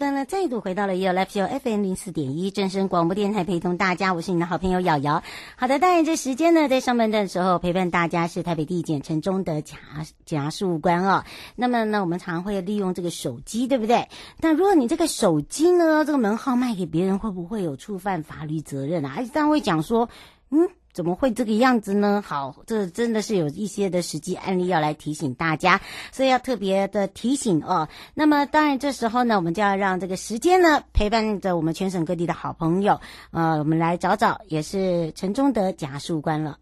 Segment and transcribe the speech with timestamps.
[0.00, 5.22] 再度回到了 You Live Show FM 零四点一正声广播电台，陪同大家，我是你的好朋友瑶瑶。
[5.56, 9.78] 好的，当然这时间呢，在上半段的时候陪伴大家是台北地检陈忠德检
[10.24, 11.22] 检事务官哦。
[11.54, 14.08] 那么呢，我们常会利用这个手机，对不对？
[14.40, 19.12] 但如果你这个手机呢，这个门号卖给别人，会不会有触犯法律责任啊？
[19.18, 20.08] 而且当然会讲说，
[20.48, 20.70] 嗯。
[20.92, 22.22] 怎么会这个样子呢？
[22.26, 25.80] 好，这真的是有一些的实际案例要来提醒大家，
[26.12, 27.88] 所以要特别的提醒哦。
[28.14, 33.00] 那么当然这时候呢，我们就要让这个时间呢陪伴着我们全省各地的好朋友，
[33.30, 36.58] 呃，我们来找找也是陈忠德假树官了。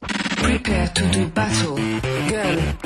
[0.00, 1.76] Prepare to do battle,
[2.28, 2.85] girl.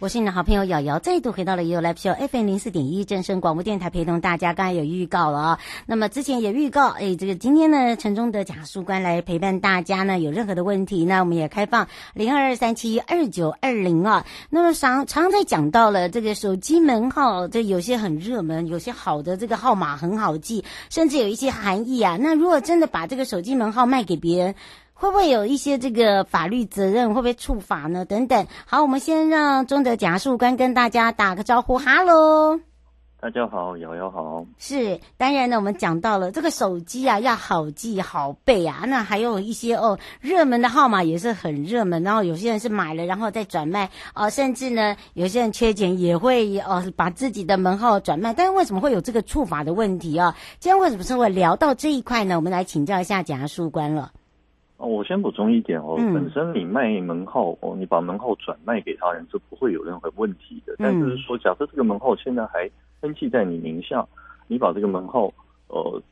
[0.00, 4.54] 我是你的好朋友瑶瑶，再度回到了 ufc 零四点一正声广播电台，陪同大家。
[4.54, 14.24] 刚才有预告了啊，那么之前也预告，哎，这个今天呢，陈忠德检事官来陪伴大家呢，有任何的问题呢，我们也开放零二二三七二九二零啊。
[14.48, 22.16] 那么常常在讲到了这个手机门号，这有些很热门，有些好的这个号码很好记，甚至有一些含义啊。
[22.18, 24.54] 那如果真的把这个手机门号卖给别人，
[25.00, 27.08] 会不会有一些这个法律责任？
[27.08, 28.04] 会不会触法呢？
[28.04, 28.46] 等等。
[28.66, 31.78] 好，我们先让中德检事官跟大家打个招呼。
[31.78, 32.60] 哈喽，
[33.18, 34.44] 大家好，瑶瑶好。
[34.58, 38.84] 是，当然呢，我们讲到了这个手机啊，要好记好背啊。
[38.86, 42.02] 那还有一些哦，热门的号码也是很热门。
[42.02, 48.34] 然后有些人是买了然后再转卖哦，甚至呢，有些人缺钱也会哦把自己的门号转卖。
[48.34, 50.36] 但是为什么会有这个触法的问题啊？
[50.58, 52.36] 今天为什么是会聊到这一块呢？
[52.36, 54.12] 我们来请教一下检察官了。
[54.80, 60.72] 哦，我先补充一点哦，嗯、本身你卖门号哦，你把门号转卖给他人，是不会有任何问题的。
[60.74, 62.70] 嗯、但是说，假设这个门号现在还
[63.00, 64.06] 登记在你名下，
[64.48, 65.30] 你把这个门号
[65.68, 66.02] 呃，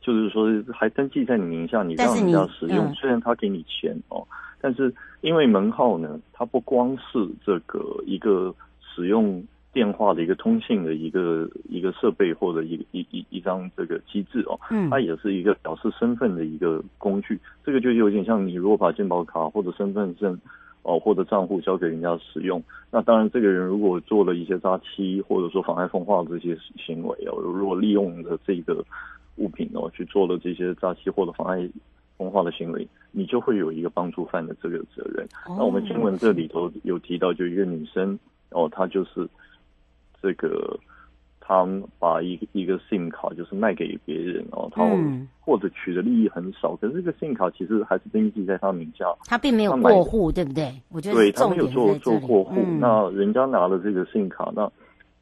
[0.00, 4.24] 就是说还登记在你名下，你让人家使用，嗯、虽然他给你钱哦，
[4.60, 9.44] 但是因为门号呢，它不光是这个一个使用。
[9.76, 17.38] 电话的一个通信的一个一个设备或者一一一一张这个机制哦，嗯，它也是一个表示身份的一个工具。
[17.62, 20.40] 这个就有点像你如果把健保卡或者身份证
[20.80, 28.82] 哦或者账户交给人家使用，那当然这个人如果做了一些诈欺或者说妨碍风化这些行为哦，如果利用了这个
[29.34, 31.68] 物品哦去做了这些诈欺或者妨碍
[32.16, 35.28] 风化的行为，你就会有一个帮助犯的这个责任。
[35.46, 38.18] 那我们新闻这里头有提到，就一个女生
[38.52, 39.28] 哦，她就是。
[40.22, 40.78] 这个
[41.40, 41.64] 他
[41.98, 44.84] 把一个一个 SIM 卡就是卖给别人哦，他
[45.40, 50.74] 或者取得利益很少，可是这个 SIM 卡其实还是登记在他名下，他并没有过户，对不对？
[50.90, 54.70] 我觉得对他没有做做过户，嗯、那人家拿了这个 SIM 卡，那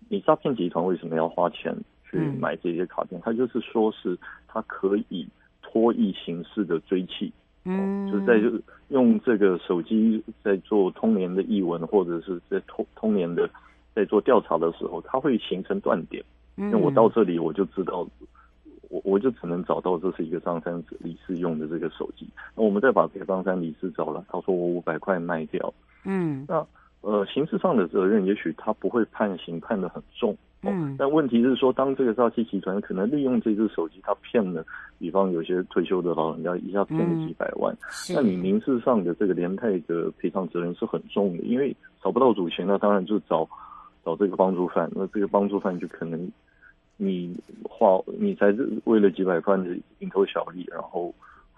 [0.09, 1.77] 你诈骗集团为什么要花钱
[2.11, 3.21] 去买这些卡片？
[3.23, 4.17] 他就是说是
[4.49, 5.29] 他可以
[5.61, 7.31] 脱役形式的追弃
[7.67, 8.51] 嗯，就是在就
[8.89, 13.49] 用这个手机在做通联的译文，或者是在通通联的
[13.95, 16.23] 在做调查的时候，它会形成断点。
[16.57, 18.07] 嗯，那我到这里我就知道，
[18.89, 22.29] 我我就只能找到这是一个张三李四用的这个手机。
[22.57, 25.73] 那我们再把这个张三李四找了，他说我五百块卖掉。
[26.05, 26.67] 嗯，那
[27.01, 30.37] 呃，刑事上的责任也许他不会判刑判的很重。
[30.67, 34.65] 嗯，但问题是说，当这个诈欺集团可能利用这只手机，他骗了，
[34.99, 37.77] 比方有些退休的老人家一下骗了几百万，
[38.15, 43.47] 那、嗯、你民事上的这个连带的赔偿责任是很重的，因为找不到主嫌，那当然就找
[44.05, 46.31] 找这个帮助犯，那这个帮助犯就可能
[46.97, 49.65] 你花你才是为了几百块的
[50.01, 51.13] 蝇头小利，然后。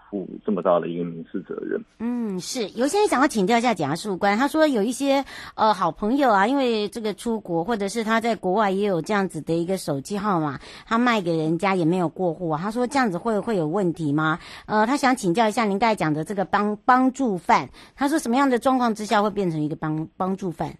[0.09, 5.21] 负这么大的一个民事责任，嗯，是有些人想要请教一下检察官，他说有一些
[5.53, 14.39] 呃好朋友啊，因为这个出国或者是他在国外也有这样子的一个手机号码，他卖给人家也没有过户，他说这样子会会有问题吗？
[14.65, 20.73] 呃，他想请教一下您刚才讲的这个帮帮助犯，他说什么样的状况之下会变成一个帮帮助犯？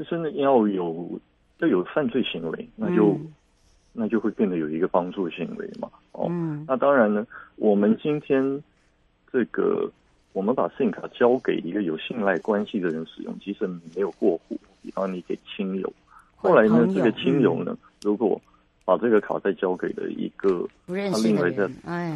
[0.00, 1.20] 其实呢，要有
[1.58, 3.10] 要有犯罪行为，那就。
[3.10, 3.32] 嗯。
[3.92, 7.26] 那就会变得有一个帮助行为嘛，哦，嗯、那当然呢，
[7.56, 8.62] 我们今天
[9.32, 9.90] 这个
[10.32, 15.92] 我们把 SIM 卡交给一个有信赖关系的人使用，即使没有过户，比方你给亲友，
[16.36, 18.40] 后来呢，这个亲友呢，嗯、如果
[18.90, 21.64] 把这个卡再交给了一个他另外在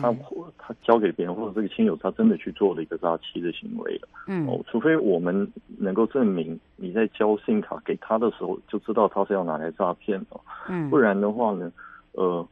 [0.03, 0.13] 他
[0.59, 5.49] 他交给别人，或者这个亲友他真的去做了一个诈欺的行为了，嗯，哦，除非我们
[5.79, 11.71] 能够证明你在交信卡给他的时候就知道他是要拿来诈骗的，嗯，不然的话呢，
[12.11, 12.45] 呃，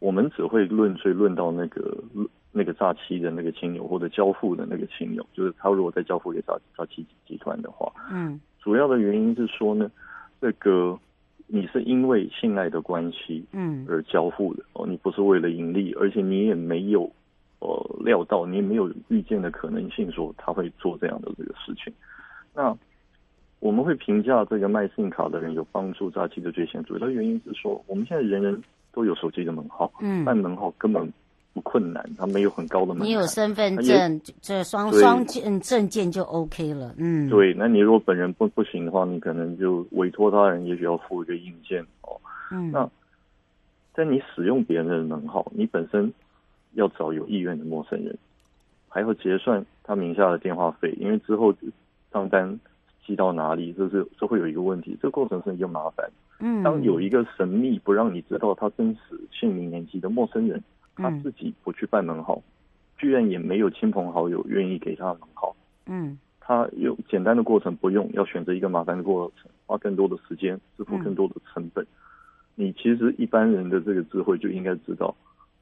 [0.00, 1.96] 我们只会论罪论到那个
[2.50, 9.88] 那个诈欺的那个亲友或者交付的那个亲友，就是他如果再交付给诈诈欺集团的话，嗯，主要的原因是说呢，
[10.40, 10.98] 这个。
[11.50, 17.10] 你是因为信赖的关系，嗯，而交付的哦，你不是为了盈利，而且你也没有，
[17.58, 21.92] 呃，料到，你也没有预见的可能性，说他会做这样的这个事情。
[22.54, 22.76] 那
[23.60, 28.62] 我们会评价这个卖信用卡的人有帮助诈欺的罪行，主要原因是说，我们现在人人
[28.92, 31.12] 都有手机的门号，嗯，办门号根本。
[31.58, 33.06] 不困难，他没有很高的门槛。
[33.08, 36.94] 你有身份证，这双双证证件就 OK 了。
[36.96, 37.52] 嗯，对。
[37.52, 42.14] 那你如果本人不不行的话，你可能就委托他人，也许要附一个硬件哦。
[42.52, 42.70] 嗯。
[42.70, 42.88] 那
[43.92, 46.12] 在你使用别人的门号，你本身
[46.74, 48.16] 要找有意愿的陌生人，
[48.88, 51.52] 还要结算他名下的电话费，因为之后
[52.12, 52.56] 账单
[53.04, 54.96] 寄到哪里，这是这会有一个问题。
[55.02, 56.08] 这个过程是一个麻烦。
[56.38, 56.62] 嗯。
[56.62, 60.62] 当有一个神秘不让你知道他真实姓名年纪的陌生人。
[60.98, 62.42] 他自己不去办门号，嗯、
[62.98, 65.56] 居然也没有亲朋好友愿意给他门号。
[65.86, 71.82] 嗯，他有简单的过程不用，要选择一个麻烦的过程，花更多的时间，支付更多的成本。
[71.84, 71.88] 嗯、
[72.56, 75.14] 你其实一般人的这个智慧就应该知道，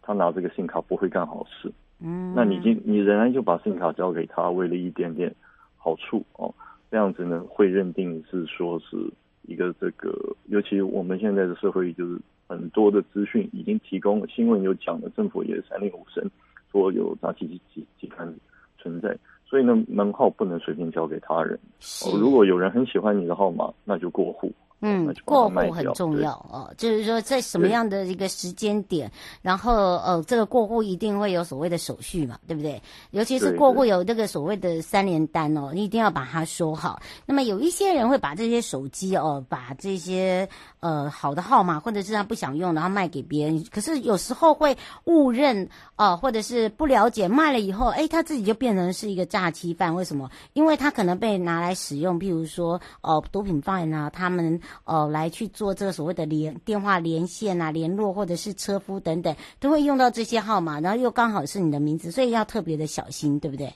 [0.02, 1.70] 他拿这个信卡不会干好事。
[2.00, 5.34] 嗯，那你今你仍然就把信卡交给他，为了一点点
[5.76, 6.54] 好处哦，
[6.90, 8.96] 这样子呢会认定是说是
[9.46, 10.14] 一个这个，
[10.46, 12.20] 尤其我们现在的社会就是。
[12.48, 16.24] 很多的资讯已经提供了，新闻有讲了，政府也三令五申，
[16.70, 17.44] 说有诈欺
[17.74, 18.32] 集集团
[18.78, 21.58] 存在，所以呢，门号不能随便交给他人。
[22.04, 24.52] 哦，如果有人很喜欢你的号码，那就过户。
[24.82, 32.80] 嗯，过户很重要哦，就是说在什么样的一个时间点，然后呃，这个过户一定会有所谓的手续嘛，对不对？
[33.10, 37.00] 尤其是过户有这个所谓的三联单哦，你一定要把它收好。
[37.24, 40.46] 那么有一些人会把这些手机哦，把这些
[40.80, 43.64] 呃好的号码或者是他不想用，然后卖给别人。
[43.70, 45.64] 可是有时候会误认
[45.96, 49.94] 哦、呃，或者是不了解，卖了以后，哎，他自己就变成是一个诈欺犯。
[49.94, 50.30] 为什么？
[50.52, 54.60] 因为他可能被拿来使用，譬如说哦、呃，毒品犯啊，他们。
[54.84, 63.72] 哦，来去做这个所谓的连电话连线啊、联络，或者是车夫等等，都会用到这些号码，然后又刚好是你的名字，所以要特别的小心，对不对？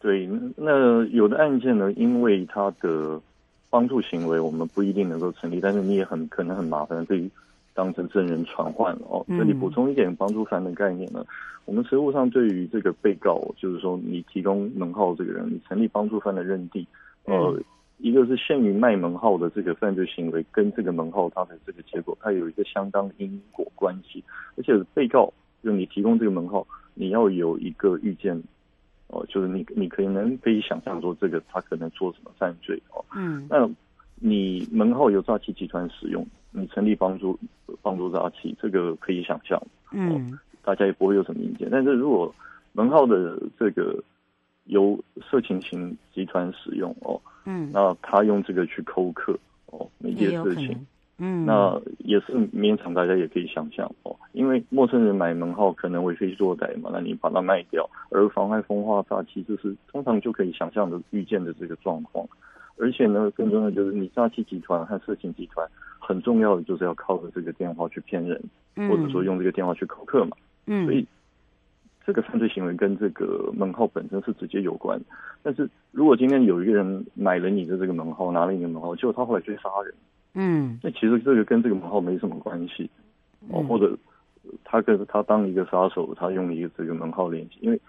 [0.00, 3.20] 对，那有的案件呢，因为他的
[3.68, 7.30] 帮助行为，我们不一定能够成立，但是你也很可能很麻烦，对于
[7.74, 9.24] 当成证人传唤哦。
[9.28, 11.26] 这里补充一点帮助犯的概念呢，嗯、
[11.66, 16.86] 我们实务上对于这个被告，就是说你提供门号这个人，你成立帮助犯的认定，
[17.24, 17.34] 呃。
[17.56, 17.64] 嗯
[18.02, 24.24] 一个是限于卖门号的这个犯罪行为，跟这个门号它的这个结果，它有一个相当因果关系。
[24.56, 28.42] 而且被告就你提供这个门号，你要有一个预见，
[29.08, 33.04] 哦，就是你你可能可以想象说这个他可能做什么犯罪哦。
[33.14, 33.46] 嗯。
[33.50, 33.68] 那
[34.16, 37.38] 你门号由诈欺集团使用，你成立帮助
[37.82, 39.60] 帮助诈欺，这个可以想象。
[39.92, 40.38] 嗯。
[40.62, 41.68] 大家也不会有什么意见。
[41.70, 42.34] 但是如果
[42.72, 44.02] 门号的这个
[44.64, 44.98] 由
[45.30, 47.20] 色情型集团使用哦。
[47.46, 50.86] 嗯，那他用这个去扣客哦，媒介色情，
[51.18, 62.26] 嗯，那也是勉强大家也可以想象哦，因为陌生人买门号可能为非作歹嘛，那你把它卖掉，而妨害风化诈欺，这是通常就可以想象的预见的这个状况。
[62.76, 65.66] 而且呢，更重要的就是你诈欺集团和色情集团
[65.98, 68.42] 很重要的就是要靠着这个电话去骗人，
[68.76, 70.36] 嗯、或者说用这个电话去扣客嘛。
[70.66, 71.06] 嗯，所以
[72.04, 75.00] 这个犯罪行为跟这个门号本身是直接有关。
[75.42, 79.94] 但是如果今天有一个人买了你的这个门号，拿了你的门号，结果他后来去杀人，
[80.34, 82.90] 嗯，那其实这个跟这个门号没什么关系。
[83.48, 83.96] 哦，或者
[84.64, 87.80] 他跟他当一个杀手，他用一个这个门号联系，因为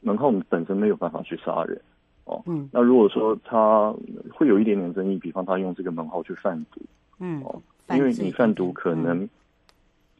[0.00, 1.80] 门号本身没有办法去杀人。
[2.26, 3.94] 哦，嗯，那如果说他
[4.30, 6.82] 会有一点点争议，比方他用这个门号去贩毒，
[7.18, 7.60] 嗯，哦，
[7.96, 9.26] 因为你贩毒可能，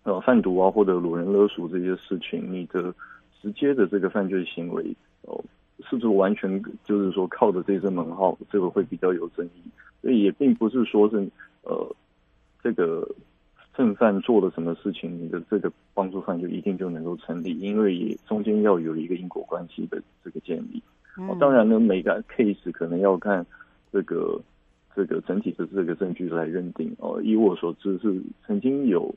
[0.04, 2.92] 呃，贩毒啊或者掳人勒赎这些事情，你的
[3.42, 5.42] 直接的这个犯罪行为，哦，
[5.88, 9.62] 是不是完全就是说靠着这支门号，这个会比较有争议，
[10.02, 11.16] 所以也并不是说是
[11.62, 11.96] 呃
[12.62, 13.08] 这个
[13.74, 20.82] 正犯做了什么事情，你的这个帮助犯就一定就能够成立，因为也中间要有一个因果关系的这个建立。
[21.16, 23.44] 哦，当然呢，每个 case 可能要看
[23.92, 24.40] 这个
[24.94, 27.20] 这个整体的这个证据来认定哦。
[27.22, 29.14] 以我所知，是曾经有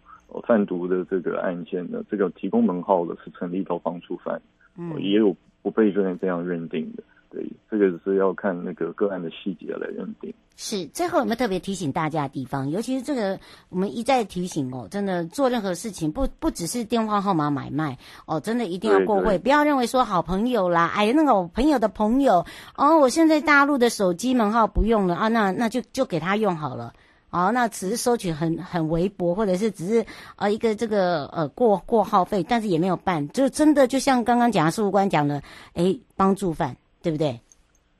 [0.47, 4.41] 贩毒的这个案件的，这个提供门号的是成立到帮助犯，
[4.77, 7.03] 嗯，也有不被这样这样认定的。
[7.33, 10.31] 对，这个是要看那个个案的细节来认定。
[10.55, 12.69] 是，最后有没有特别提醒大家的地方？
[12.69, 17.97] 尤其是这个，我们一再提醒哦，真的做任何事情不不只是电话号码买卖
[18.27, 26.93] 哦，真的一定要过会，不要认为说好朋友啦，哎，那个朋友的朋友哦，我现在大陆的手机门号不用了啊，那那就就给他用好了，
[27.31, 35.41] 哦，那只是收取很很微薄，或者是只是呃一个这个呃过过号费，但是也没有办，就真的就像刚刚讲的事务官讲的，
[35.73, 36.77] 哎，帮助犯。
[37.03, 37.39] 对不对？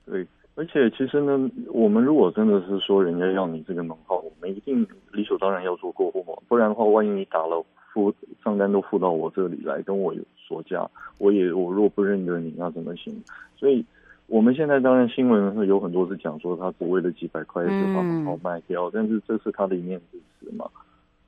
[0.05, 13.13] 对，而且其实呢，我们如果真的是说人家要你这个门号，我们一定理所当然要做过户嘛，不然的话，万一你打了付账单都付到我这里来跟我索价，我也我若不认得你，那怎么行？
[13.57, 13.85] 所以
[14.27, 20.65] 我们现在当然新闻有很多是讲说他只为了几百块就把门号卖掉，嗯、但是这是他的一面之词嘛，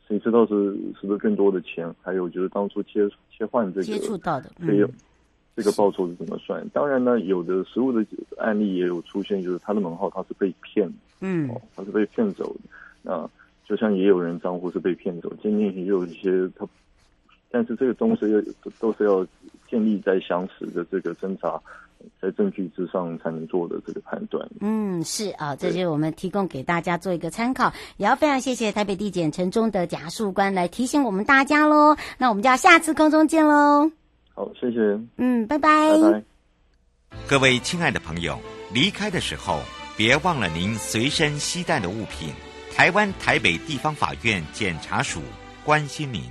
[0.07, 1.93] 谁知道是是不是更多的钱？
[2.01, 4.89] 还有就是当初切切换这个接触到的费用。
[5.55, 6.67] 这个报酬是怎么算？
[6.69, 8.05] 当然呢，有的实务的
[8.37, 12.59] 案例也有出现，就是他的门号他是被骗，嗯，哦，他是被骗走的。
[13.01, 13.29] 那
[13.65, 16.67] 就像也有人账户是被骗走，今天也有一些他，
[17.49, 18.25] 但是这个东西
[18.79, 19.25] 都是要
[19.69, 21.59] 建立在详实的这个侦查，
[22.21, 24.45] 在证据之上才能做的这个判断。
[24.59, 31.95] 嗯，是啊，这就是我们提供给大家做一个参考，也要非常谢谢台北地检陈忠的检察事务官来提醒我们大家喽。
[32.17, 34.04] 那我们就要下次空中见喽。
[34.35, 34.79] 好，谢谢。
[35.15, 35.97] 嗯，拜拜。
[35.97, 36.23] 拜拜。
[37.25, 38.37] 各位亲爱的朋友，
[38.73, 39.61] 离开的时候
[39.95, 42.33] 别忘了您随身携带的物品。
[42.75, 45.21] 台湾台北地方法院检察署
[45.63, 46.21] 关心您。